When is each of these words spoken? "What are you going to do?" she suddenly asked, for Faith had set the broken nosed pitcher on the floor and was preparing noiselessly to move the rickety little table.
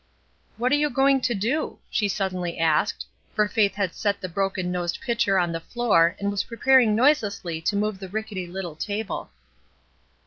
"What 0.57 0.71
are 0.71 0.81
you 0.81 0.89
going 0.89 1.21
to 1.21 1.35
do?" 1.35 1.77
she 1.91 2.07
suddenly 2.07 2.57
asked, 2.57 3.05
for 3.35 3.47
Faith 3.47 3.75
had 3.75 3.93
set 3.93 4.19
the 4.19 4.27
broken 4.27 4.71
nosed 4.71 4.99
pitcher 4.99 5.37
on 5.37 5.51
the 5.51 5.59
floor 5.59 6.15
and 6.19 6.31
was 6.31 6.45
preparing 6.45 6.95
noiselessly 6.95 7.61
to 7.61 7.75
move 7.75 7.99
the 7.99 8.09
rickety 8.09 8.47
little 8.47 8.75
table. 8.75 9.29